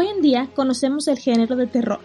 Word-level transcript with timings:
Hoy 0.00 0.06
en 0.06 0.22
día 0.22 0.48
conocemos 0.56 1.08
el 1.08 1.18
género 1.18 1.56
de 1.56 1.66
terror. 1.66 2.00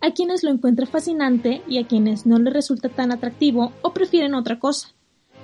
Hay 0.00 0.12
quienes 0.12 0.44
lo 0.44 0.50
encuentran 0.50 0.88
fascinante 0.88 1.60
y 1.66 1.78
a 1.78 1.88
quienes 1.88 2.24
no 2.24 2.38
les 2.38 2.54
resulta 2.54 2.88
tan 2.88 3.10
atractivo 3.10 3.72
o 3.82 3.92
prefieren 3.92 4.32
otra 4.32 4.60
cosa. 4.60 4.90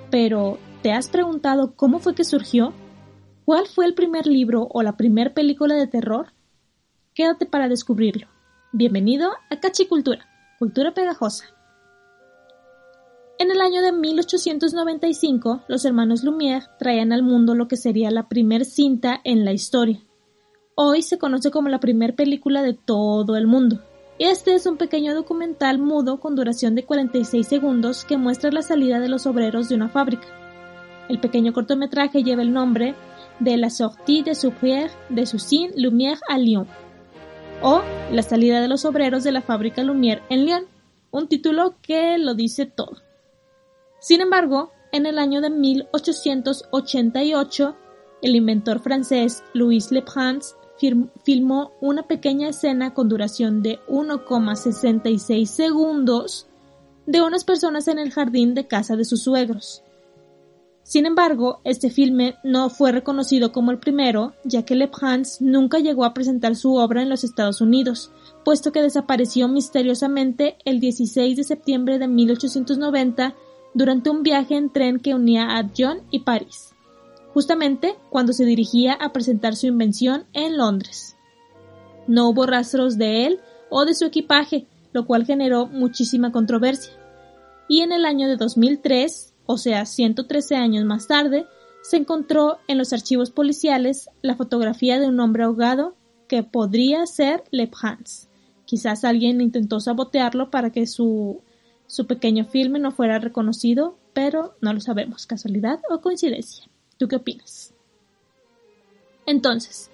Pero, 0.09 0.59
¿te 0.81 0.93
has 0.93 1.09
preguntado 1.09 1.75
cómo 1.75 1.99
fue 1.99 2.15
que 2.15 2.23
surgió? 2.23 2.71
¿Cuál 3.43 3.67
fue 3.67 3.85
el 3.85 3.95
primer 3.95 4.27
libro 4.27 4.69
o 4.71 4.81
la 4.81 4.95
primera 4.95 5.33
película 5.33 5.75
de 5.75 5.87
terror? 5.87 6.31
Quédate 7.13 7.45
para 7.45 7.67
descubrirlo. 7.67 8.27
Bienvenido 8.71 9.31
a 9.49 9.59
Cachicultura, 9.59 10.25
cultura 10.59 10.93
pegajosa. 10.93 11.47
En 13.39 13.51
el 13.51 13.59
año 13.59 13.81
de 13.81 13.91
1895, 13.91 15.63
los 15.67 15.83
hermanos 15.83 16.23
Lumière 16.23 16.69
traían 16.79 17.11
al 17.11 17.23
mundo 17.23 17.55
lo 17.55 17.67
que 17.67 17.75
sería 17.75 18.09
la 18.09 18.29
primer 18.29 18.63
cinta 18.63 19.19
en 19.25 19.43
la 19.43 19.51
historia. 19.51 20.06
Hoy 20.79 21.01
se 21.01 21.17
conoce 21.17 21.49
como 21.49 21.69
la 21.69 21.79
primera 21.79 22.15
película 22.15 22.61
de 22.61 22.75
todo 22.75 23.35
el 23.35 23.47
mundo. 23.47 23.79
Este 24.19 24.53
es 24.53 24.67
un 24.67 24.77
pequeño 24.77 25.15
documental 25.15 25.79
mudo 25.79 26.19
con 26.19 26.35
duración 26.35 26.75
de 26.75 26.85
46 26.85 27.47
segundos 27.47 28.05
que 28.05 28.15
muestra 28.15 28.51
la 28.51 28.61
salida 28.61 28.99
de 28.99 29.09
los 29.09 29.25
obreros 29.25 29.69
de 29.69 29.75
una 29.75 29.89
fábrica. 29.89 30.27
El 31.09 31.19
pequeño 31.19 31.51
cortometraje 31.51 32.21
lleva 32.21 32.43
el 32.43 32.53
nombre 32.53 32.93
de 33.39 33.57
La 33.57 33.71
sortie 33.71 34.21
des 34.21 34.45
ouvriers 34.45 34.91
de 35.09 35.25
Susine 35.25 35.73
Lumière 35.75 36.19
à 36.29 36.37
Lyon, 36.37 36.67
o 37.63 37.81
La 38.11 38.21
salida 38.21 38.61
de 38.61 38.67
los 38.67 38.85
obreros 38.85 39.23
de 39.23 39.31
la 39.31 39.41
fábrica 39.41 39.81
Lumière 39.81 40.21
en 40.29 40.45
Lyon, 40.45 40.65
un 41.09 41.27
título 41.27 41.73
que 41.81 42.19
lo 42.19 42.35
dice 42.35 42.67
todo. 42.67 43.01
Sin 43.99 44.21
embargo, 44.21 44.71
en 44.91 45.07
el 45.07 45.17
año 45.17 45.41
de 45.41 45.49
1888, 45.49 47.75
el 48.21 48.35
inventor 48.35 48.79
francés 48.79 49.43
Louis 49.53 49.91
Le 49.91 50.03
Prince 50.03 50.53
filmó 50.77 51.71
una 51.81 52.03
pequeña 52.03 52.49
escena 52.49 52.93
con 52.93 53.09
duración 53.09 53.61
de 53.61 53.79
1,66 53.87 55.45
segundos 55.45 56.47
de 57.05 57.21
unas 57.21 57.43
personas 57.43 57.87
en 57.87 57.99
el 57.99 58.11
jardín 58.11 58.53
de 58.53 58.67
casa 58.67 58.95
de 58.95 59.05
sus 59.05 59.23
suegros. 59.23 59.83
Sin 60.83 61.05
embargo, 61.05 61.59
este 61.65 61.89
filme 61.89 62.35
no 62.45 62.69
fue 62.69 62.93
reconocido 62.93 63.51
como 63.51 63.71
el 63.71 63.77
primero, 63.77 64.33
ya 64.45 64.63
que 64.63 64.75
Le 64.75 64.87
Prince 64.87 65.43
nunca 65.43 65.79
llegó 65.79 66.05
a 66.05 66.13
presentar 66.13 66.55
su 66.55 66.75
obra 66.75 67.01
en 67.01 67.09
los 67.09 67.25
Estados 67.25 67.59
Unidos, 67.59 68.09
puesto 68.45 68.71
que 68.71 68.81
desapareció 68.81 69.49
misteriosamente 69.49 70.55
el 70.63 70.79
16 70.79 71.35
de 71.35 71.43
septiembre 71.43 71.99
de 71.99 72.07
1890 72.07 73.35
durante 73.73 74.09
un 74.09 74.23
viaje 74.23 74.55
en 74.55 74.69
tren 74.69 74.99
que 74.99 75.13
unía 75.13 75.57
a 75.57 75.63
Dijon 75.63 76.03
y 76.09 76.19
París, 76.19 76.73
justamente 77.37 77.93
cuando 78.09 78.33
se 78.33 78.45
dirigía 78.45 78.93
a 78.93 79.13
presentar 79.13 79.55
su 79.55 79.67
invención 79.67 80.25
en 80.33 80.57
Londres. 80.57 81.17
No 82.07 82.29
hubo 82.29 82.47
rastros 82.47 82.97
de 82.97 83.27
él 83.27 83.39
o 83.69 83.85
de 83.85 83.93
su 83.93 84.05
equipaje, 84.05 84.65
lo 84.91 85.05
cual 85.05 85.23
generó 85.23 85.67
muchísima 85.67 86.31
controversia. 86.31 86.93
Y 87.69 87.81
en 87.81 87.91
el 87.91 88.05
año 88.05 88.27
de 88.27 88.37
2003, 88.37 89.35
o 89.45 89.59
sea 89.59 89.85
113 89.85 90.55
años 90.55 90.83
más 90.85 91.05
tarde, 91.07 91.45
se 91.83 91.97
encontró 91.97 92.57
en 92.67 92.79
los 92.79 92.91
archivos 92.91 93.29
policiales 93.29 94.09
la 94.23 94.35
fotografía 94.35 94.99
de 94.99 95.05
un 95.05 95.19
hombre 95.19 95.43
ahogado 95.43 95.95
que 96.27 96.41
podría 96.41 97.05
ser 97.05 97.43
Le 97.51 97.67
Prince. 97.67 98.29
Quizás 98.65 99.03
alguien 99.03 99.41
intentó 99.41 99.79
sabotearlo 99.79 100.49
para 100.49 100.71
que 100.71 100.87
su 100.87 101.43
su 101.85 102.07
pequeño 102.07 102.45
filme 102.45 102.79
no 102.79 102.91
fuera 102.91 103.19
reconocido, 103.19 103.99
pero 104.13 104.55
no 104.59 104.73
lo 104.73 104.81
sabemos, 104.81 105.27
casualidad 105.27 105.79
o 105.91 106.01
coincidencia. 106.01 106.67
¿Tú 106.97 107.07
qué 107.07 107.17
opinas? 107.17 107.73
Entonces, 109.25 109.91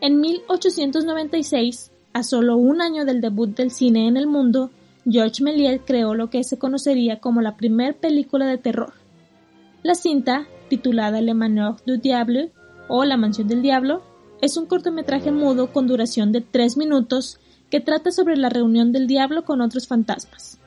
en 0.00 0.20
1896, 0.20 1.90
a 2.12 2.22
solo 2.22 2.56
un 2.56 2.80
año 2.80 3.04
del 3.04 3.20
debut 3.20 3.56
del 3.56 3.70
cine 3.70 4.06
en 4.06 4.16
el 4.16 4.26
mundo, 4.26 4.70
Georges 5.08 5.40
Méliès 5.40 5.80
creó 5.84 6.14
lo 6.14 6.30
que 6.30 6.44
se 6.44 6.58
conocería 6.58 7.20
como 7.20 7.40
la 7.40 7.56
primera 7.56 7.94
película 7.94 8.46
de 8.46 8.58
terror. 8.58 8.94
La 9.82 9.94
cinta, 9.94 10.46
titulada 10.68 11.20
Le 11.20 11.34
Manoir 11.34 11.76
du 11.86 11.98
Diable 11.98 12.52
o 12.88 13.04
La 13.04 13.16
Mansión 13.16 13.48
del 13.48 13.62
Diablo, 13.62 14.02
es 14.40 14.56
un 14.56 14.66
cortometraje 14.66 15.32
mudo 15.32 15.72
con 15.72 15.86
duración 15.86 16.32
de 16.32 16.40
tres 16.40 16.76
minutos 16.76 17.38
que 17.70 17.80
trata 17.80 18.10
sobre 18.12 18.36
la 18.36 18.50
reunión 18.50 18.92
del 18.92 19.06
diablo 19.06 19.44
con 19.44 19.60
otros 19.60 19.88
fantasmas. 19.88 20.58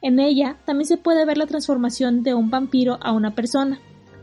En 0.00 0.18
ella 0.18 0.56
también 0.64 0.86
se 0.86 0.96
puede 0.96 1.24
ver 1.26 1.36
la 1.36 1.46
transformación 1.46 2.22
de 2.22 2.34
un 2.34 2.50
vampiro 2.50 2.98
a 3.02 3.12
una 3.12 3.34
persona, 3.34 3.80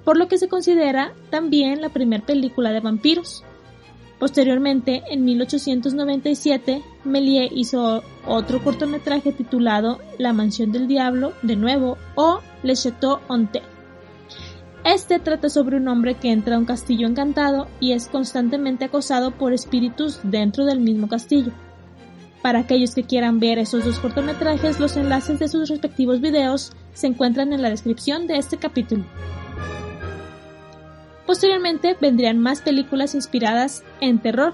por 0.07 0.15
lo 0.15 0.29
que 0.29 0.37
se 0.37 0.47
considera 0.47 1.11
también 1.29 1.81
la 1.81 1.89
primera 1.89 2.25
película 2.25 2.71
de 2.71 2.79
vampiros. 2.79 3.43
Posteriormente, 4.19 5.03
en 5.09 5.25
1897, 5.25 6.81
Méliès 7.03 7.51
hizo 7.53 8.03
otro 8.25 8.63
cortometraje 8.63 9.33
titulado 9.33 9.99
La 10.17 10.31
Mansión 10.31 10.71
del 10.71 10.87
Diablo, 10.87 11.33
de 11.41 11.57
nuevo, 11.57 11.97
o 12.15 12.39
Le 12.63 12.73
Château 12.73 13.19
Hanté. 13.27 13.63
Este 14.85 15.19
trata 15.19 15.49
sobre 15.49 15.75
un 15.75 15.89
hombre 15.89 16.15
que 16.15 16.31
entra 16.31 16.55
a 16.55 16.59
un 16.59 16.63
castillo 16.63 17.05
encantado 17.05 17.67
y 17.81 17.91
es 17.91 18.07
constantemente 18.07 18.85
acosado 18.85 19.31
por 19.31 19.51
espíritus 19.51 20.21
dentro 20.23 20.63
del 20.63 20.79
mismo 20.79 21.09
castillo. 21.09 21.51
Para 22.41 22.59
aquellos 22.59 22.95
que 22.95 23.03
quieran 23.03 23.41
ver 23.41 23.59
esos 23.59 23.83
dos 23.83 23.99
cortometrajes, 23.99 24.79
los 24.79 24.95
enlaces 24.95 25.37
de 25.39 25.49
sus 25.49 25.67
respectivos 25.67 26.21
videos 26.21 26.71
se 26.93 27.07
encuentran 27.07 27.51
en 27.51 27.61
la 27.61 27.69
descripción 27.69 28.25
de 28.25 28.37
este 28.37 28.55
capítulo. 28.55 29.03
Posteriormente 31.27 31.97
vendrían 31.99 32.39
más 32.39 32.61
películas 32.61 33.13
inspiradas 33.13 33.83
en 33.99 34.19
terror. 34.19 34.53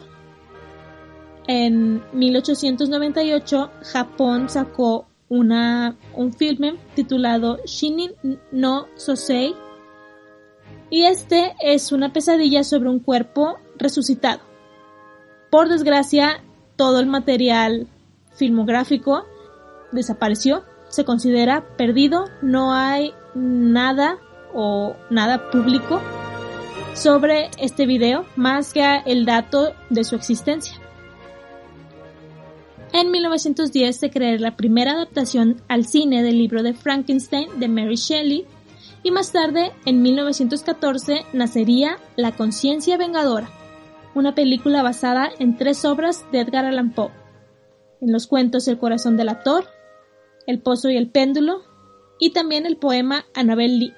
En 1.45 2.01
1898, 2.13 3.71
Japón 3.83 4.49
sacó 4.49 5.05
una, 5.29 5.95
un 6.15 6.33
filme 6.33 6.75
titulado 6.95 7.59
Shinin 7.65 8.11
no 8.51 8.87
Sosei 8.95 9.55
y 10.89 11.03
este 11.03 11.53
es 11.61 11.91
una 11.91 12.11
pesadilla 12.11 12.63
sobre 12.63 12.89
un 12.89 12.99
cuerpo 12.99 13.59
resucitado. 13.77 14.41
Por 15.51 15.69
desgracia, 15.69 16.43
todo 16.75 16.99
el 16.99 17.05
material 17.05 17.87
filmográfico 18.35 19.25
desapareció, 19.91 20.63
se 20.89 21.05
considera 21.05 21.75
perdido, 21.77 22.25
no 22.41 22.73
hay 22.73 23.13
nada 23.35 24.17
o 24.55 24.95
nada 25.09 25.51
público 25.51 26.01
sobre 26.93 27.49
este 27.57 27.85
video 27.85 28.25
más 28.35 28.73
que 28.73 28.83
el 29.05 29.25
dato 29.25 29.73
de 29.89 30.03
su 30.03 30.15
existencia. 30.15 30.75
En 32.91 33.09
1910 33.09 33.97
se 33.97 34.11
creó 34.11 34.37
la 34.37 34.55
primera 34.55 34.91
adaptación 34.91 35.61
al 35.67 35.85
cine 35.85 36.21
del 36.21 36.37
libro 36.37 36.61
de 36.61 36.73
Frankenstein 36.73 37.59
de 37.59 37.67
Mary 37.67 37.95
Shelley 37.95 38.45
y 39.01 39.11
más 39.11 39.31
tarde, 39.31 39.71
en 39.85 40.01
1914, 40.01 41.25
nacería 41.33 41.97
La 42.15 42.31
conciencia 42.31 42.95
vengadora, 42.95 43.49
una 44.15 44.35
película 44.35 44.81
basada 44.81 45.29
en 45.39 45.57
tres 45.57 45.83
obras 45.83 46.25
de 46.31 46.39
Edgar 46.39 46.65
Allan 46.65 46.93
Poe, 46.93 47.11
en 47.99 48.13
los 48.13 48.27
cuentos 48.27 48.67
El 48.67 48.77
corazón 48.77 49.17
del 49.17 49.29
actor, 49.29 49.65
El 50.47 50.59
pozo 50.59 50.89
y 50.89 50.95
el 50.95 51.09
péndulo, 51.09 51.63
y 52.19 52.29
también 52.29 52.65
el 52.65 52.77
poema 52.77 53.25
Annabel 53.33 53.79
Lee. 53.79 53.93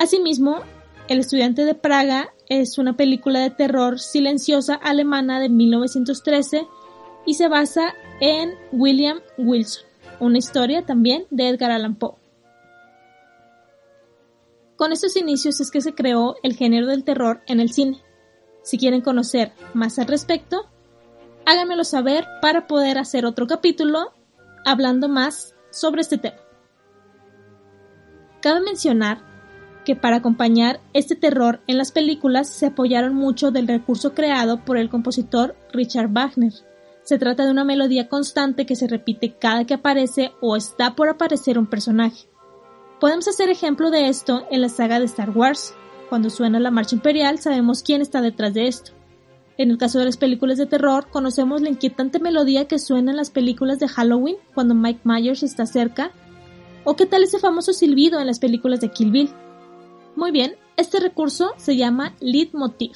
Asimismo, 0.00 0.62
El 1.08 1.18
estudiante 1.18 1.64
de 1.64 1.74
Praga 1.74 2.32
es 2.48 2.78
una 2.78 2.96
película 2.96 3.40
de 3.40 3.50
terror 3.50 3.98
silenciosa 3.98 4.74
alemana 4.74 5.40
de 5.40 5.48
1913 5.48 6.66
y 7.26 7.34
se 7.34 7.48
basa 7.48 7.94
en 8.20 8.54
William 8.70 9.20
Wilson, 9.36 9.84
una 10.20 10.38
historia 10.38 10.86
también 10.86 11.26
de 11.30 11.48
Edgar 11.48 11.72
Allan 11.72 11.96
Poe. 11.96 12.14
Con 14.76 14.92
estos 14.92 15.16
inicios 15.16 15.60
es 15.60 15.70
que 15.70 15.80
se 15.80 15.94
creó 15.94 16.36
el 16.42 16.54
género 16.54 16.86
del 16.86 17.04
terror 17.04 17.42
en 17.46 17.60
el 17.60 17.72
cine. 17.72 18.00
Si 18.62 18.78
quieren 18.78 19.00
conocer 19.00 19.52
más 19.74 19.98
al 19.98 20.06
respecto, 20.06 20.68
háganmelo 21.46 21.82
saber 21.82 22.26
para 22.40 22.68
poder 22.68 22.98
hacer 22.98 23.26
otro 23.26 23.48
capítulo 23.48 24.12
hablando 24.64 25.08
más 25.08 25.56
sobre 25.70 26.00
este 26.00 26.18
tema. 26.18 26.38
Cabe 28.40 28.60
mencionar 28.60 29.31
que 29.84 29.96
para 29.96 30.16
acompañar 30.16 30.80
este 30.92 31.16
terror 31.16 31.60
en 31.66 31.78
las 31.78 31.92
películas 31.92 32.48
se 32.48 32.66
apoyaron 32.66 33.14
mucho 33.14 33.50
del 33.50 33.68
recurso 33.68 34.14
creado 34.14 34.64
por 34.64 34.76
el 34.76 34.88
compositor 34.88 35.56
Richard 35.72 36.12
Wagner. 36.12 36.52
Se 37.02 37.18
trata 37.18 37.44
de 37.44 37.50
una 37.50 37.64
melodía 37.64 38.08
constante 38.08 38.64
que 38.64 38.76
se 38.76 38.86
repite 38.86 39.34
cada 39.38 39.64
que 39.64 39.74
aparece 39.74 40.32
o 40.40 40.56
está 40.56 40.94
por 40.94 41.08
aparecer 41.08 41.58
un 41.58 41.66
personaje. 41.66 42.28
Podemos 43.00 43.26
hacer 43.26 43.50
ejemplo 43.50 43.90
de 43.90 44.08
esto 44.08 44.46
en 44.50 44.60
la 44.60 44.68
saga 44.68 45.00
de 45.00 45.06
Star 45.06 45.30
Wars, 45.30 45.74
cuando 46.08 46.30
suena 46.30 46.60
la 46.60 46.70
marcha 46.70 46.94
imperial 46.94 47.38
sabemos 47.38 47.82
quién 47.82 48.02
está 48.02 48.20
detrás 48.20 48.54
de 48.54 48.68
esto. 48.68 48.92
En 49.58 49.70
el 49.70 49.78
caso 49.78 49.98
de 49.98 50.04
las 50.04 50.16
películas 50.16 50.58
de 50.58 50.66
terror, 50.66 51.08
conocemos 51.10 51.60
la 51.62 51.68
inquietante 51.68 52.18
melodía 52.18 52.68
que 52.68 52.78
suena 52.78 53.10
en 53.10 53.16
las 53.16 53.30
películas 53.30 53.78
de 53.78 53.88
Halloween 53.88 54.36
cuando 54.54 54.74
Mike 54.74 55.00
Myers 55.04 55.42
está 55.42 55.66
cerca. 55.66 56.12
¿O 56.84 56.96
qué 56.96 57.06
tal 57.06 57.22
ese 57.22 57.38
famoso 57.38 57.72
silbido 57.72 58.20
en 58.20 58.26
las 58.26 58.38
películas 58.38 58.80
de 58.80 58.90
Kill 58.90 59.10
Bill? 59.10 59.30
Muy 60.16 60.30
bien, 60.30 60.56
este 60.76 61.00
recurso 61.00 61.52
se 61.56 61.76
llama 61.76 62.14
leitmotiv. 62.20 62.92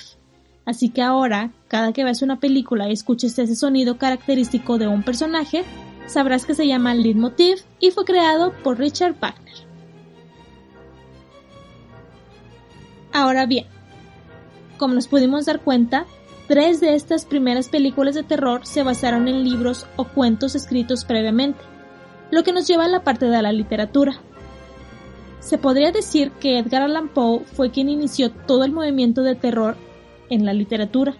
Así 0.67 0.89
que 0.89 1.01
ahora, 1.01 1.53
cada 1.69 1.93
que 1.93 2.03
veas 2.03 2.23
una 2.23 2.41
película 2.41 2.89
y 2.89 2.93
escuches 2.93 3.39
ese 3.39 3.55
sonido 3.55 3.99
característico 3.99 4.79
de 4.79 4.89
un 4.89 5.05
personaje, 5.05 5.65
sabrás 6.07 6.45
que 6.45 6.55
se 6.55 6.67
llama 6.67 6.95
Leitmotiv 6.95 7.59
y 7.79 7.93
fue 7.93 8.05
creado 8.05 8.53
por 8.65 8.79
Richard 8.79 9.15
Wagner. 9.21 9.55
Ahora 13.13 13.47
bien, 13.47 13.67
como 14.77 14.95
nos 14.95 15.07
pudimos 15.07 15.47
dar 15.47 15.61
cuenta, 15.61 16.05
tres 16.49 16.81
de 16.81 16.95
estas 16.95 17.25
primeras 17.25 17.69
películas 17.69 18.15
de 18.15 18.25
terror 18.25 18.67
se 18.67 18.83
basaron 18.83 19.29
en 19.29 19.45
libros 19.45 19.87
o 19.97 20.05
cuentos 20.05 20.55
escritos 20.55 21.05
previamente, 21.05 21.61
lo 22.31 22.43
que 22.43 22.53
nos 22.53 22.67
lleva 22.67 22.85
a 22.85 22.89
la 22.89 23.05
parte 23.05 23.27
de 23.27 23.41
la 23.41 23.53
literatura. 23.53 24.21
Se 25.41 25.59
podría 25.59 25.93
decir 25.93 26.33
que 26.33 26.59
Edgar 26.59 26.83
Allan 26.83 27.09
Poe 27.09 27.45
fue 27.45 27.71
quien 27.71 27.89
inició 27.89 28.31
todo 28.31 28.65
el 28.65 28.73
movimiento 28.73 29.23
de 29.23 29.35
terror 29.35 29.77
en 30.29 30.45
la 30.45 30.53
literatura, 30.53 31.17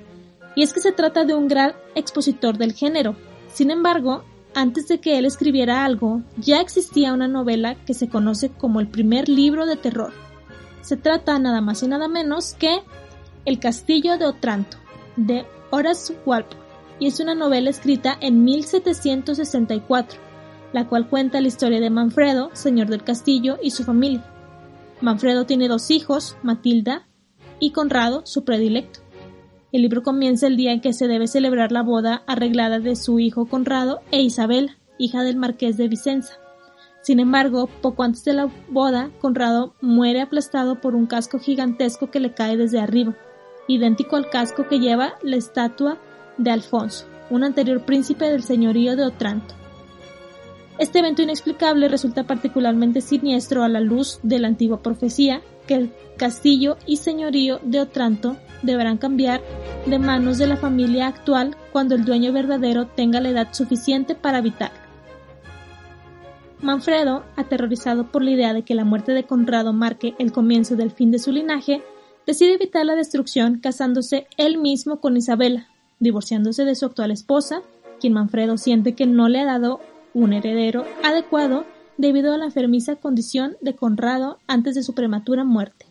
y 0.57 0.63
es 0.63 0.73
que 0.73 0.81
se 0.81 0.93
trata 0.93 1.25
de 1.25 1.35
un 1.35 1.49
gran 1.49 1.75
expositor 1.95 2.57
del 2.59 2.73
género. 2.73 3.15
Sin 3.53 3.71
embargo, 3.71 4.25
antes 4.55 4.89
de 4.89 5.01
que 5.01 5.19
él 5.19 5.27
escribiera 5.27 5.85
algo, 5.85 6.23
ya 6.39 6.61
existía 6.61 7.13
una 7.13 7.29
novela 7.29 7.77
que 7.85 7.93
se 7.93 8.09
conoce 8.09 8.49
como 8.49 8.81
el 8.81 8.89
primer 8.89 9.29
libro 9.29 9.67
de 9.67 9.77
terror. 9.77 10.13
Se 10.81 10.97
trata 10.97 11.39
nada 11.39 11.61
más 11.61 11.83
y 11.83 11.89
nada 11.89 12.09
menos 12.09 12.55
que 12.55 12.81
El 13.45 13.61
castillo 13.61 14.19
de 14.19 14.25
Otranto, 14.25 14.79
de 15.17 15.45
Horace 15.71 16.17
Walpole, 16.25 16.63
y 16.99 17.07
es 17.07 17.21
una 17.21 17.35
novela 17.35 17.71
escrita 17.71 18.17
en 18.21 18.45
1764, 18.45 20.19
la 20.73 20.87
cual 20.89 21.09
cuenta 21.09 21.41
la 21.41 21.49
historia 21.49 21.81
de 21.81 21.91
Manfredo, 21.91 22.51
señor 22.53 22.89
del 22.89 23.05
castillo, 23.05 23.59
y 23.63 23.71
su 23.71 23.85
familia. 23.85 24.25
Manfredo 25.01 25.45
tiene 25.47 25.69
dos 25.69 25.91
hijos, 25.91 26.37
Matilda 26.43 27.07
y 27.59 27.71
Conrado, 27.73 28.23
su 28.25 28.45
predilecto. 28.45 29.01
El 29.73 29.83
libro 29.83 30.03
comienza 30.03 30.47
el 30.47 30.57
día 30.57 30.73
en 30.73 30.81
que 30.81 30.93
se 30.93 31.09
debe 31.09 31.27
celebrar 31.27 31.73
la 31.73 31.83
boda 31.83 32.23
arreglada 32.27 32.79
de 32.79 32.97
su 32.97 33.19
hijo 33.19 33.47
Conrado 33.47 34.01
e 34.11 34.23
Isabela, 34.23 34.79
hija 34.99 35.23
del 35.23 35.37
marqués 35.37 35.77
de 35.77 35.89
Vicenza. 35.89 36.35
Sin 37.03 37.21
embargo, 37.21 37.69
poco 37.83 38.03
antes 38.03 38.25
de 38.25 38.33
la 38.33 38.49
boda, 38.69 39.11
Conrado 39.21 39.75
muere 39.81 40.21
aplastado 40.21 40.81
por 40.81 40.95
un 40.95 41.07
casco 41.07 41.39
gigantesco 41.39 42.11
que 42.11 42.21
le 42.21 42.33
cae 42.33 42.57
desde 42.57 42.81
arriba, 42.81 43.15
idéntico 43.69 44.17
al 44.17 44.31
casco 44.31 44.67
que 44.67 44.81
lleva 44.81 45.15
la 45.23 45.37
estatua 45.37 45.99
de 46.39 46.51
Alfonso, 46.51 47.07
un 47.31 47.45
anterior 47.45 47.85
príncipe 47.85 48.25
del 48.31 48.43
señorío 48.43 48.97
de 48.97 49.05
Otranto. 49.05 49.55
Este 50.79 50.99
evento 50.99 51.23
inexplicable 51.23 51.89
resulta 51.89 52.25
particularmente 52.25 53.01
siniestro 53.01 53.65
a 53.65 53.69
la 53.69 53.81
luz 53.81 54.21
de 54.23 54.39
la 54.39 54.49
antigua 54.49 54.83
profecía 54.83 55.41
que 55.67 55.75
el 55.75 55.93
castillo 56.19 56.77
y 56.87 56.99
señorío 56.99 57.61
de 57.63 57.81
Otranto 57.81 58.37
deberán 58.63 58.99
cambiar 58.99 59.41
de 59.87 59.99
manos 59.99 60.39
de 60.39 60.47
la 60.47 60.57
familia 60.57 61.07
actual 61.07 61.57
cuando 61.73 61.95
el 61.95 62.05
dueño 62.05 62.33
verdadero 62.33 62.87
tenga 62.87 63.21
la 63.21 63.31
edad 63.31 63.49
suficiente 63.53 64.15
para 64.15 64.39
habitarlo. 64.39 64.79
Manfredo, 66.61 67.25
aterrorizado 67.37 68.11
por 68.11 68.23
la 68.23 68.31
idea 68.31 68.53
de 68.53 68.63
que 68.63 68.75
la 68.75 68.85
muerte 68.85 69.13
de 69.13 69.25
Conrado 69.25 69.73
marque 69.73 70.15
el 70.19 70.33
comienzo 70.33 70.77
del 70.77 70.91
fin 70.91 71.11
de 71.11 71.19
su 71.19 71.33
linaje, 71.33 71.83
decide 72.27 72.55
evitar 72.55 72.85
la 72.85 72.97
destrucción 72.97 73.59
casándose 73.61 74.27
él 74.37 74.59
mismo 74.59 75.01
con 75.01 75.17
Isabela, 75.17 75.69
divorciándose 76.01 76.65
de 76.65 76.75
su 76.75 76.87
actual 76.87 77.11
esposa, 77.11 77.63
quien 78.01 78.15
Manfredo 78.15 78.59
siente 78.59 78.95
que 78.95 79.07
no 79.07 79.29
le 79.29 79.41
ha 79.41 79.45
dado 79.45 79.81
un 80.17 80.33
heredero 80.33 80.87
adecuado 81.05 81.67
debido 81.99 82.33
a 82.33 82.39
la 82.39 82.47
enfermiza 82.47 82.97
condición 82.97 83.59
de 83.61 83.77
Conrado 83.77 84.39
antes 84.47 84.75
de 84.75 84.83
su 84.83 84.95
prematura 84.95 85.45
muerte. 85.45 85.85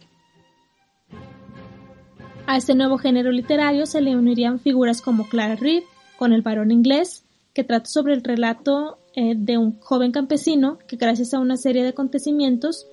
A 2.48 2.58
este 2.58 2.74
nuevo 2.74 2.98
género 2.98 3.32
literario 3.32 3.86
se 3.86 4.02
le 4.02 4.16
unirían 4.16 4.60
figuras 4.60 5.02
como 5.02 5.30
Clara 5.30 5.56
Reed, 5.56 5.84
con 6.18 6.34
El 6.34 6.42
varón 6.42 6.72
inglés, 6.72 7.24
que 7.54 7.64
trata 7.64 7.86
sobre 7.86 8.16
el 8.16 8.24
relato 8.24 8.98
eh, 9.16 9.36
de 9.38 9.60
un 9.60 9.80
joven 9.80 10.12
campesino 10.12 10.80
que 10.88 10.96
gracias 10.96 11.36
a 11.36 11.40
una 11.40 11.56
serie 11.56 11.84
de 11.84 11.90
acontecimientos 11.90 12.88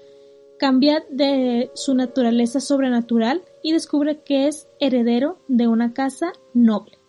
cambia 0.58 1.02
de 1.10 1.70
su 1.74 1.94
naturaleza 1.94 2.60
sobrenatural 2.60 3.42
y 3.62 3.72
descubre 3.72 4.22
que 4.22 4.48
es 4.48 4.68
heredero 4.80 5.38
de 5.48 5.66
una 5.66 5.94
casa 5.94 6.32
noble. 6.52 7.01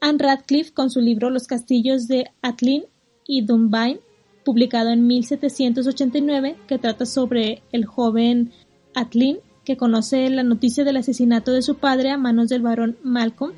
Anne 0.00 0.18
Radcliffe 0.18 0.72
con 0.72 0.90
su 0.90 1.00
libro 1.00 1.30
Los 1.30 1.46
castillos 1.46 2.08
de 2.08 2.30
Atlin 2.42 2.84
y 3.26 3.42
Dunbayne 3.42 4.00
publicado 4.48 4.88
en 4.88 5.06
1789, 5.06 6.56
que 6.66 6.78
trata 6.78 7.04
sobre 7.04 7.62
el 7.70 7.84
joven 7.84 8.50
Atlin, 8.94 9.40
que 9.62 9.76
conoce 9.76 10.30
la 10.30 10.42
noticia 10.42 10.84
del 10.84 10.96
asesinato 10.96 11.52
de 11.52 11.60
su 11.60 11.74
padre 11.74 12.12
a 12.12 12.16
manos 12.16 12.48
del 12.48 12.62
varón 12.62 12.96
Malcolm, 13.02 13.52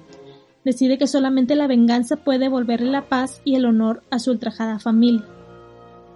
decide 0.65 0.99
que 0.99 1.07
solamente 1.07 1.55
la 1.55 1.69
venganza 1.69 2.17
puede 2.17 2.41
devolverle 2.41 2.91
la 2.91 3.09
paz 3.09 3.41
y 3.45 3.55
el 3.55 3.67
honor 3.67 4.03
a 4.11 4.19
su 4.19 4.33
ultrajada 4.33 4.81
familia. 4.81 5.25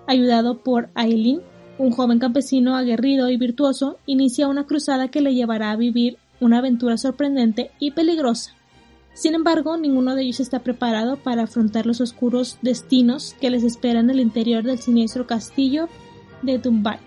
Ayudado 0.09 0.59
por 0.59 0.89
Aileen, 0.97 1.41
un 1.79 1.93
joven 1.93 2.19
campesino 2.19 2.75
aguerrido 2.75 3.31
y 3.31 3.37
virtuoso, 3.37 3.99
inicia 4.07 4.49
una 4.49 4.67
cruzada 4.67 5.07
que 5.07 5.21
le 5.21 5.37
llevará 5.37 5.71
a 5.71 5.77
vivir 5.77 6.19
una 6.41 6.59
aventura 6.59 6.97
sorprendente 6.97 7.71
y 7.79 7.93
peligrosa. 7.93 8.54
Sin 9.15 9.37
embargo, 9.37 9.77
ninguno 9.77 10.17
de 10.17 10.23
ellos 10.23 10.41
está 10.41 10.59
preparado 10.59 11.17
para 11.17 11.45
afrontar 11.45 11.87
los 11.87 12.01
oscuros 12.01 12.59
destinos 12.63 13.37
que 13.41 13.51
les 13.51 13.63
esperan 13.63 14.07
en 14.07 14.17
el 14.17 14.21
interior 14.21 14.65
del 14.65 14.81
siniestro 14.81 15.27
castillo 15.27 15.89
de 16.43 16.59
Dumbay. 16.59 16.99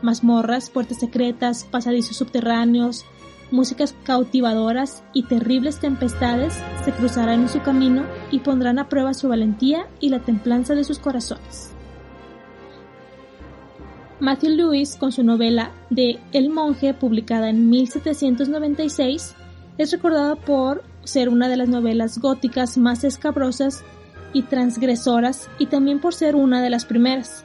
Mazmorras, 0.00 0.70
puertas 0.70 0.98
secretas, 0.98 1.64
pasadizos 1.70 2.16
subterráneos, 2.16 3.04
músicas 3.50 3.94
cautivadoras 4.04 5.02
y 5.12 5.24
terribles 5.24 5.78
tempestades 5.78 6.58
se 6.84 6.92
cruzarán 6.92 7.42
en 7.42 7.48
su 7.50 7.60
camino 7.60 8.04
y 8.30 8.38
pondrán 8.38 8.78
a 8.78 8.88
prueba 8.88 9.12
su 9.12 9.28
valentía 9.28 9.86
y 10.00 10.08
la 10.08 10.20
templanza 10.20 10.74
de 10.74 10.84
sus 10.84 10.98
corazones. 10.98 11.72
Matthew 14.20 14.50
Lewis, 14.50 14.96
con 14.96 15.12
su 15.12 15.24
novela 15.24 15.72
de 15.90 16.18
El 16.32 16.50
monje, 16.50 16.94
publicada 16.94 17.50
en 17.50 17.68
1796, 17.70 19.34
es 19.78 19.92
recordado 19.92 20.36
por 20.36 20.89
ser 21.04 21.28
una 21.28 21.48
de 21.48 21.56
las 21.56 21.68
novelas 21.68 22.18
góticas 22.18 22.78
más 22.78 23.04
escabrosas 23.04 23.84
y 24.32 24.42
transgresoras 24.42 25.48
y 25.58 25.66
también 25.66 26.00
por 26.00 26.14
ser 26.14 26.36
una 26.36 26.62
de 26.62 26.70
las 26.70 26.84
primeras. 26.84 27.44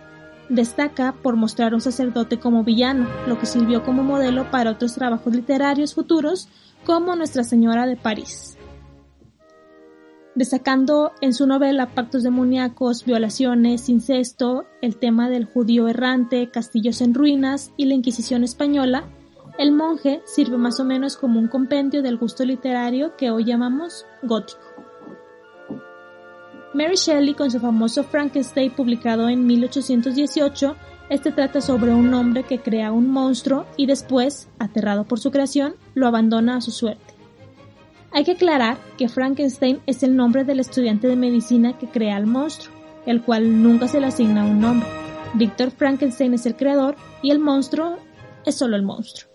Destaca 0.49 1.13
por 1.13 1.35
mostrar 1.35 1.73
un 1.73 1.81
sacerdote 1.81 2.39
como 2.39 2.63
villano, 2.63 3.07
lo 3.27 3.39
que 3.39 3.47
sirvió 3.47 3.83
como 3.83 4.03
modelo 4.03 4.51
para 4.51 4.71
otros 4.71 4.93
trabajos 4.93 5.33
literarios 5.33 5.95
futuros 5.95 6.47
como 6.85 7.15
Nuestra 7.15 7.43
Señora 7.43 7.87
de 7.87 7.97
París. 7.97 8.57
Destacando 10.35 11.13
en 11.21 11.33
su 11.33 11.47
novela 11.47 11.95
pactos 11.95 12.21
demoníacos, 12.21 13.05
violaciones, 13.05 13.87
incesto, 13.87 14.65
el 14.81 14.97
tema 14.97 15.29
del 15.29 15.45
judío 15.45 15.87
errante, 15.87 16.51
castillos 16.51 17.01
en 17.01 17.13
ruinas 17.13 17.71
y 17.77 17.85
la 17.85 17.93
Inquisición 17.93 18.43
española, 18.43 19.05
el 19.57 19.71
monje 19.71 20.21
sirve 20.25 20.57
más 20.57 20.79
o 20.79 20.83
menos 20.83 21.15
como 21.15 21.39
un 21.39 21.47
compendio 21.47 22.01
del 22.01 22.17
gusto 22.17 22.43
literario 22.43 23.15
que 23.15 23.31
hoy 23.31 23.45
llamamos 23.45 24.05
gótico. 24.21 24.59
Mary 26.73 26.95
Shelley 26.95 27.35
con 27.35 27.49
su 27.51 27.59
famoso 27.59 28.03
Frankenstein 28.03 28.71
publicado 28.71 29.29
en 29.29 29.45
1818, 29.45 30.75
este 31.09 31.31
trata 31.31 31.61
sobre 31.61 31.93
un 31.93 32.13
hombre 32.13 32.43
que 32.43 32.59
crea 32.59 32.91
un 32.91 33.09
monstruo 33.09 33.65
y 33.77 33.85
después, 33.85 34.49
aterrado 34.59 35.05
por 35.05 35.19
su 35.19 35.31
creación, 35.31 35.75
lo 35.93 36.07
abandona 36.07 36.57
a 36.57 36.61
su 36.61 36.71
suerte. 36.71 37.13
Hay 38.11 38.25
que 38.25 38.33
aclarar 38.33 38.77
que 38.97 39.07
Frankenstein 39.07 39.79
es 39.85 40.03
el 40.03 40.17
nombre 40.17 40.43
del 40.43 40.59
estudiante 40.59 41.07
de 41.07 41.15
medicina 41.15 41.77
que 41.77 41.87
crea 41.87 42.17
al 42.17 42.25
monstruo, 42.25 42.73
el 43.05 43.21
cual 43.21 43.61
nunca 43.63 43.87
se 43.87 44.01
le 44.01 44.07
asigna 44.07 44.45
un 44.45 44.59
nombre. 44.59 44.87
Victor 45.35 45.71
Frankenstein 45.71 46.33
es 46.33 46.45
el 46.45 46.55
creador 46.55 46.95
y 47.21 47.31
el 47.31 47.39
monstruo 47.39 47.97
es 48.45 48.55
solo 48.55 48.75
el 48.75 48.83
monstruo. 48.83 49.34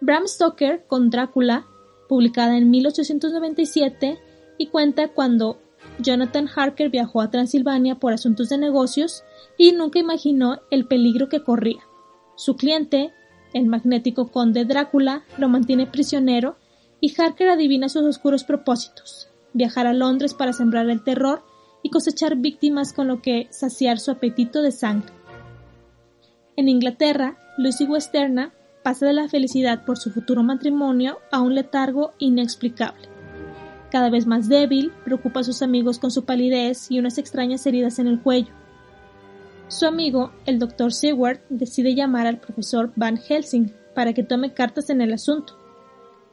Bram 0.00 0.26
Stoker 0.26 0.84
con 0.86 1.10
Drácula, 1.10 1.66
publicada 2.08 2.56
en 2.56 2.70
1897, 2.70 4.18
y 4.58 4.66
cuenta 4.68 5.08
cuando 5.08 5.58
Jonathan 5.98 6.48
Harker 6.54 6.90
viajó 6.90 7.20
a 7.20 7.30
Transilvania 7.30 7.96
por 7.96 8.12
asuntos 8.12 8.48
de 8.48 8.58
negocios 8.58 9.24
y 9.56 9.72
nunca 9.72 9.98
imaginó 9.98 10.60
el 10.70 10.86
peligro 10.86 11.28
que 11.28 11.42
corría. 11.42 11.80
Su 12.36 12.56
cliente, 12.56 13.12
el 13.52 13.66
magnético 13.66 14.30
conde 14.30 14.64
Drácula, 14.64 15.24
lo 15.38 15.48
mantiene 15.48 15.86
prisionero 15.86 16.56
y 17.00 17.12
Harker 17.20 17.48
adivina 17.48 17.88
sus 17.88 18.02
oscuros 18.02 18.44
propósitos, 18.44 19.28
viajar 19.52 19.86
a 19.86 19.94
Londres 19.94 20.34
para 20.34 20.52
sembrar 20.52 20.88
el 20.90 21.02
terror 21.02 21.42
y 21.82 21.90
cosechar 21.90 22.36
víctimas 22.36 22.92
con 22.92 23.08
lo 23.08 23.22
que 23.22 23.48
saciar 23.50 23.98
su 23.98 24.10
apetito 24.10 24.62
de 24.62 24.72
sangre. 24.72 25.12
En 26.56 26.68
Inglaterra, 26.68 27.38
Lucy 27.56 27.84
Westerna 27.84 28.52
pasa 28.88 29.04
de 29.04 29.12
la 29.12 29.28
felicidad 29.28 29.84
por 29.84 29.98
su 29.98 30.10
futuro 30.10 30.42
matrimonio 30.42 31.18
a 31.30 31.42
un 31.42 31.54
letargo 31.54 32.12
inexplicable. 32.16 33.06
Cada 33.90 34.08
vez 34.08 34.26
más 34.26 34.48
débil, 34.48 34.92
preocupa 35.04 35.40
a 35.40 35.44
sus 35.44 35.60
amigos 35.60 35.98
con 35.98 36.10
su 36.10 36.24
palidez 36.24 36.90
y 36.90 36.98
unas 36.98 37.18
extrañas 37.18 37.66
heridas 37.66 37.98
en 37.98 38.06
el 38.06 38.18
cuello. 38.18 38.54
Su 39.66 39.84
amigo, 39.84 40.32
el 40.46 40.58
Dr. 40.58 40.94
Seward, 40.94 41.40
decide 41.50 41.94
llamar 41.94 42.26
al 42.26 42.40
profesor 42.40 42.90
Van 42.96 43.18
Helsing 43.18 43.74
para 43.94 44.14
que 44.14 44.22
tome 44.22 44.54
cartas 44.54 44.88
en 44.88 45.02
el 45.02 45.12
asunto. 45.12 45.58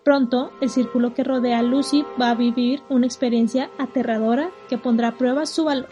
Pronto, 0.05 0.51
el 0.61 0.69
círculo 0.69 1.13
que 1.13 1.25
rodea 1.25 1.59
a 1.59 1.61
Lucy 1.61 2.05
va 2.21 2.29
a 2.29 2.35
vivir 2.35 2.79
una 2.87 3.05
experiencia 3.05 3.69
aterradora 3.77 4.49
que 4.69 4.77
pondrá 4.77 5.09
a 5.09 5.17
prueba 5.17 5.45
su 5.45 5.65
valor. 5.65 5.89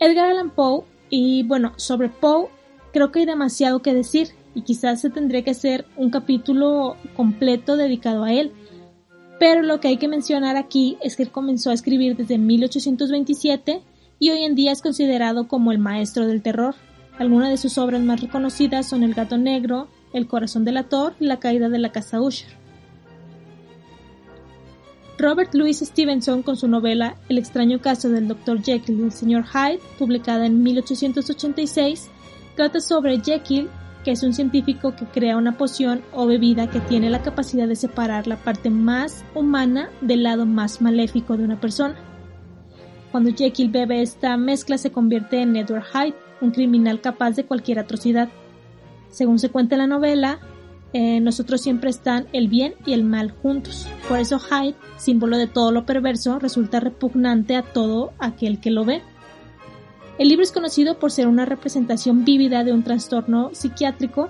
Edgar 0.00 0.32
Allan 0.32 0.50
Poe, 0.50 0.82
y 1.08 1.44
bueno, 1.44 1.74
sobre 1.76 2.08
Poe 2.08 2.57
creo 2.92 3.12
que 3.12 3.20
hay 3.20 3.26
demasiado 3.26 3.80
que 3.80 3.94
decir 3.94 4.28
y 4.54 4.62
quizás 4.62 5.00
se 5.00 5.10
tendría 5.10 5.42
que 5.42 5.50
hacer 5.50 5.86
un 5.96 6.10
capítulo 6.10 6.96
completo 7.16 7.76
dedicado 7.76 8.24
a 8.24 8.32
él. 8.32 8.52
Pero 9.38 9.62
lo 9.62 9.78
que 9.80 9.88
hay 9.88 9.98
que 9.98 10.08
mencionar 10.08 10.56
aquí 10.56 10.98
es 11.00 11.16
que 11.16 11.22
él 11.22 11.30
comenzó 11.30 11.70
a 11.70 11.74
escribir 11.74 12.16
desde 12.16 12.38
1827 12.38 13.82
y 14.18 14.30
hoy 14.30 14.42
en 14.42 14.54
día 14.54 14.72
es 14.72 14.82
considerado 14.82 15.46
como 15.46 15.70
el 15.70 15.78
maestro 15.78 16.26
del 16.26 16.42
terror. 16.42 16.74
Algunas 17.18 17.50
de 17.50 17.56
sus 17.56 17.78
obras 17.78 18.02
más 18.02 18.20
reconocidas 18.20 18.88
son 18.88 19.02
El 19.02 19.14
gato 19.14 19.38
negro, 19.38 19.88
El 20.12 20.26
corazón 20.26 20.64
del 20.64 20.76
ator 20.76 21.14
y 21.20 21.26
La 21.26 21.38
caída 21.38 21.68
de 21.68 21.78
la 21.78 21.92
casa 21.92 22.20
Usher. 22.20 22.58
Robert 25.18 25.52
Louis 25.52 25.78
Stevenson 25.78 26.44
con 26.44 26.56
su 26.56 26.68
novela 26.68 27.16
El 27.28 27.38
extraño 27.38 27.80
caso 27.80 28.08
del 28.08 28.28
Dr. 28.28 28.62
Jekyll 28.62 29.00
y 29.00 29.02
el 29.02 29.12
Sr. 29.12 29.44
Hyde, 29.44 29.80
publicada 29.98 30.46
en 30.46 30.62
1886, 30.62 32.08
trata 32.58 32.80
sobre 32.80 33.20
Jekyll, 33.20 33.70
que 34.02 34.10
es 34.10 34.24
un 34.24 34.34
científico 34.34 34.96
que 34.96 35.04
crea 35.04 35.36
una 35.36 35.56
poción 35.56 36.02
o 36.12 36.26
bebida 36.26 36.68
que 36.68 36.80
tiene 36.80 37.08
la 37.08 37.22
capacidad 37.22 37.68
de 37.68 37.76
separar 37.76 38.26
la 38.26 38.34
parte 38.34 38.68
más 38.68 39.24
humana 39.32 39.90
del 40.00 40.24
lado 40.24 40.44
más 40.44 40.82
maléfico 40.82 41.36
de 41.36 41.44
una 41.44 41.60
persona. 41.60 41.94
Cuando 43.12 43.30
Jekyll 43.32 43.70
bebe 43.70 44.02
esta 44.02 44.36
mezcla 44.36 44.76
se 44.76 44.90
convierte 44.90 45.40
en 45.40 45.54
Edward 45.54 45.84
Hyde, 45.84 46.16
un 46.40 46.50
criminal 46.50 47.00
capaz 47.00 47.36
de 47.36 47.46
cualquier 47.46 47.78
atrocidad. 47.78 48.28
Según 49.08 49.38
se 49.38 49.50
cuenta 49.50 49.76
en 49.76 49.82
la 49.82 49.86
novela, 49.86 50.40
eh, 50.92 51.20
nosotros 51.20 51.60
siempre 51.60 51.90
están 51.90 52.26
el 52.32 52.48
bien 52.48 52.74
y 52.86 52.92
el 52.92 53.04
mal 53.04 53.30
juntos. 53.30 53.86
Por 54.08 54.18
eso 54.18 54.40
Hyde, 54.40 54.74
símbolo 54.96 55.38
de 55.38 55.46
todo 55.46 55.70
lo 55.70 55.86
perverso, 55.86 56.40
resulta 56.40 56.80
repugnante 56.80 57.54
a 57.54 57.62
todo 57.62 58.14
aquel 58.18 58.58
que 58.58 58.72
lo 58.72 58.84
ve. 58.84 59.00
El 60.18 60.28
libro 60.28 60.42
es 60.42 60.52
conocido 60.52 60.98
por 60.98 61.12
ser 61.12 61.28
una 61.28 61.46
representación 61.46 62.24
vívida 62.24 62.64
de 62.64 62.72
un 62.72 62.82
trastorno 62.82 63.50
psiquiátrico 63.52 64.28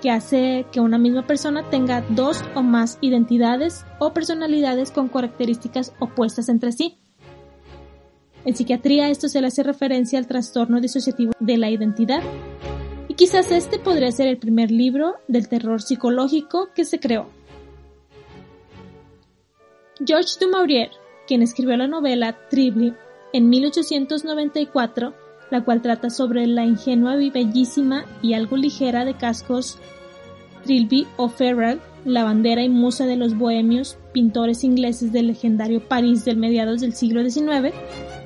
que 0.00 0.10
hace 0.10 0.66
que 0.70 0.80
una 0.80 0.98
misma 0.98 1.26
persona 1.26 1.68
tenga 1.68 2.02
dos 2.10 2.44
o 2.54 2.62
más 2.62 2.98
identidades 3.00 3.84
o 3.98 4.12
personalidades 4.12 4.90
con 4.90 5.08
características 5.08 5.92
opuestas 5.98 6.48
entre 6.48 6.72
sí. 6.72 6.98
En 8.44 8.54
psiquiatría 8.54 9.10
esto 9.10 9.28
se 9.28 9.40
le 9.40 9.48
hace 9.48 9.64
referencia 9.64 10.18
al 10.18 10.28
trastorno 10.28 10.80
disociativo 10.80 11.32
de 11.40 11.56
la 11.56 11.70
identidad, 11.70 12.22
quizás 13.16 13.50
este 13.50 13.78
podría 13.78 14.12
ser 14.12 14.28
el 14.28 14.38
primer 14.38 14.70
libro 14.70 15.16
del 15.26 15.48
terror 15.48 15.80
psicológico 15.80 16.68
que 16.74 16.84
se 16.84 17.00
creó. 17.00 17.28
Georges 20.06 20.38
du 20.38 20.48
Maurier, 20.48 20.90
quien 21.26 21.42
escribió 21.42 21.76
la 21.78 21.88
novela 21.88 22.36
Tribly 22.50 22.94
en 23.32 23.48
1894, 23.48 25.14
la 25.50 25.64
cual 25.64 25.82
trata 25.82 26.10
sobre 26.10 26.46
la 26.46 26.64
ingenua 26.64 27.20
y 27.22 27.30
bellísima 27.30 28.04
y 28.22 28.34
algo 28.34 28.56
ligera 28.56 29.04
de 29.04 29.14
cascos 29.14 29.78
Trilby 30.64 31.06
o 31.16 31.28
Ferrell, 31.28 31.80
la 32.04 32.24
bandera 32.24 32.62
y 32.62 32.68
musa 32.68 33.06
de 33.06 33.16
los 33.16 33.36
bohemios, 33.36 33.98
pintores 34.12 34.64
ingleses 34.64 35.12
del 35.12 35.28
legendario 35.28 35.80
París 35.80 36.24
del 36.24 36.36
mediados 36.36 36.80
del 36.80 36.94
siglo 36.94 37.22
XIX, 37.22 37.74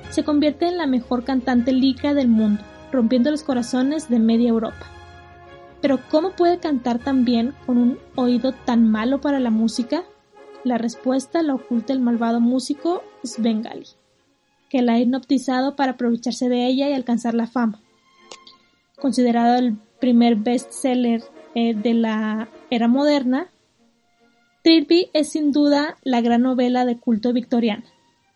se 0.09 0.23
convierte 0.23 0.67
en 0.67 0.77
la 0.77 0.87
mejor 0.87 1.23
cantante 1.23 1.71
lírica 1.71 2.13
del 2.13 2.27
mundo 2.27 2.63
rompiendo 2.91 3.31
los 3.31 3.43
corazones 3.43 4.09
de 4.09 4.19
media 4.19 4.49
Europa. 4.49 4.85
Pero 5.81 5.99
¿cómo 6.09 6.31
puede 6.31 6.59
cantar 6.59 6.99
tan 6.99 7.25
bien 7.25 7.55
con 7.65 7.77
un 7.77 7.99
oído 8.15 8.51
tan 8.51 8.89
malo 8.89 9.21
para 9.21 9.39
la 9.39 9.49
música? 9.49 10.03
La 10.63 10.77
respuesta 10.77 11.41
la 11.41 11.55
oculta 11.55 11.93
el 11.93 12.01
malvado 12.01 12.39
músico 12.39 13.03
Svengali, 13.23 13.87
que 14.71 14.81
la 14.81 14.93
ha 14.93 14.99
hipnotizado 14.99 15.75
para 15.75 15.91
aprovecharse 15.93 16.47
de 16.47 16.65
ella 16.65 16.89
y 16.89 16.93
alcanzar 16.93 17.33
la 17.33 17.45
fama. 17.45 17.81
Considerado 18.95 19.57
el 19.57 19.77
primer 19.99 20.37
bestseller 20.37 21.23
eh, 21.55 21.73
de 21.73 21.93
la 21.93 22.47
era 22.69 22.87
moderna, 22.87 23.51
Trilby 24.63 25.09
es 25.11 25.33
sin 25.33 25.51
duda 25.51 25.97
la 26.03 26.21
gran 26.21 26.43
novela 26.43 26.85
de 26.85 26.97
culto 26.97 27.33
victoriana. 27.33 27.83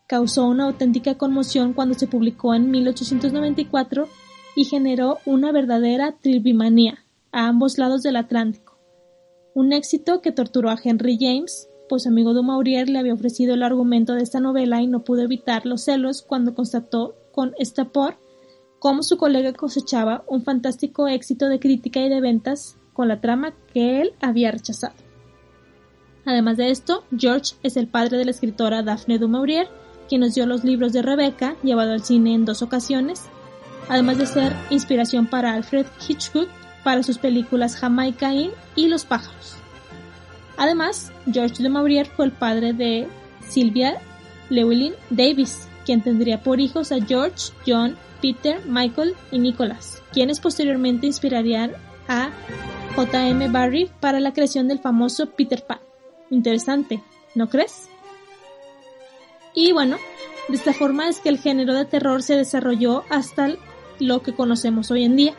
Causó 0.07 0.45
una 0.45 0.65
auténtica 0.65 1.17
conmoción 1.17 1.71
cuando 1.71 1.95
se 1.95 2.07
publicó 2.07 2.53
en 2.53 2.69
1894 2.69 4.09
y 4.57 4.65
generó 4.65 5.19
una 5.25 5.53
verdadera 5.53 6.17
tribimanía 6.21 7.05
a 7.31 7.47
ambos 7.47 7.77
lados 7.77 8.03
del 8.03 8.17
Atlántico. 8.17 8.77
Un 9.53 9.71
éxito 9.71 10.21
que 10.21 10.33
torturó 10.33 10.69
a 10.69 10.77
Henry 10.83 11.17
James, 11.17 11.69
pues 11.87 12.07
amigo 12.07 12.33
de 12.33 12.85
le 12.85 12.99
había 12.99 13.13
ofrecido 13.13 13.53
el 13.53 13.63
argumento 13.63 14.13
de 14.13 14.23
esta 14.23 14.39
novela 14.39 14.81
y 14.81 14.87
no 14.87 15.03
pudo 15.03 15.21
evitar 15.21 15.65
los 15.65 15.83
celos 15.83 16.21
cuando 16.21 16.55
constató 16.55 17.15
con 17.31 17.53
estapor 17.59 18.17
cómo 18.79 19.03
su 19.03 19.17
colega 19.17 19.53
cosechaba 19.53 20.23
un 20.27 20.43
fantástico 20.43 21.07
éxito 21.07 21.47
de 21.47 21.59
crítica 21.59 21.99
y 22.01 22.09
de 22.09 22.21
ventas 22.21 22.77
con 22.93 23.07
la 23.07 23.21
trama 23.21 23.53
que 23.73 24.01
él 24.01 24.13
había 24.21 24.51
rechazado. 24.51 24.95
Además 26.25 26.57
de 26.57 26.71
esto, 26.71 27.03
George 27.15 27.55
es 27.61 27.77
el 27.77 27.87
padre 27.87 28.17
de 28.17 28.25
la 28.25 28.31
escritora 28.31 28.83
Daphne 28.83 29.19
du 29.19 29.27
Maurier, 29.27 29.67
quien 30.09 30.21
nos 30.21 30.35
dio 30.35 30.45
los 30.45 30.63
libros 30.63 30.93
de 30.93 31.01
Rebecca, 31.01 31.55
llevado 31.63 31.93
al 31.93 32.03
cine 32.03 32.33
en 32.33 32.45
dos 32.45 32.61
ocasiones, 32.61 33.23
además 33.89 34.17
de 34.17 34.25
ser 34.25 34.53
inspiración 34.69 35.27
para 35.27 35.53
Alfred 35.53 35.85
Hitchcock 36.07 36.47
para 36.83 37.03
sus 37.03 37.17
películas 37.17 37.75
Jamaica 37.75 38.33
Inn 38.33 38.51
y 38.75 38.87
Los 38.87 39.05
pájaros. 39.05 39.64
Además, 40.57 41.12
George 41.31 41.62
de 41.62 41.69
Maurier 41.69 42.07
fue 42.07 42.25
el 42.25 42.31
padre 42.31 42.74
de 42.74 43.07
Sylvia 43.47 44.00
Llewellyn 44.50 44.93
Davis, 45.09 45.67
quien 45.85 46.01
tendría 46.01 46.41
por 46.41 46.59
hijos 46.59 46.91
a 46.91 47.03
George, 47.03 47.51
John, 47.65 47.97
Peter, 48.21 48.62
Michael 48.65 49.15
y 49.31 49.39
Nicholas, 49.39 50.01
quienes 50.12 50.39
posteriormente 50.39 51.07
inspirarían 51.07 51.74
a 52.07 52.29
J.M. 52.95 53.50
Barrie 53.50 53.89
para 54.00 54.19
la 54.19 54.33
creación 54.33 54.67
del 54.67 54.79
famoso 54.79 55.27
Peter 55.31 55.63
Pan. 55.65 55.79
Interesante, 56.29 57.03
¿no 57.35 57.50
crees? 57.50 57.89
Y 59.53 59.71
bueno, 59.71 59.97
de 60.47 60.55
esta 60.55 60.74
forma 60.74 61.07
es 61.07 61.19
que 61.19 61.29
el 61.29 61.39
género 61.39 61.74
de 61.74 61.85
terror 61.85 62.24
se 62.24 62.35
desarrolló 62.35 63.03
hasta 63.09 63.55
lo 64.00 64.21
que 64.21 64.33
conocemos 64.33 64.91
hoy 64.91 65.03
en 65.03 65.15
día. 65.15 65.33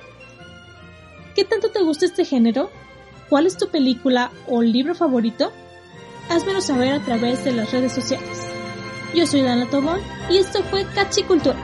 ¿Qué 1.34 1.44
tanto 1.44 1.70
te 1.70 1.82
gusta 1.82 2.06
este 2.06 2.24
género? 2.24 2.70
¿Cuál 3.28 3.46
es 3.46 3.56
tu 3.56 3.68
película 3.68 4.30
o 4.46 4.62
libro 4.62 4.94
favorito? 4.94 5.52
Házmelo 6.30 6.60
saber 6.60 6.92
a 6.92 7.00
través 7.00 7.44
de 7.44 7.52
las 7.52 7.72
redes 7.72 7.92
sociales. 7.92 8.46
Yo 9.14 9.26
soy 9.26 9.42
Dana 9.42 9.68
Tobón 9.68 10.00
y 10.30 10.38
esto 10.38 10.62
fue 10.64 10.84
Cachicultura. 10.94 11.56